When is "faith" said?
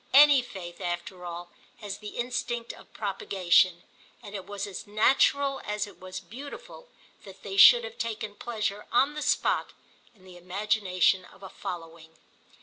0.41-0.81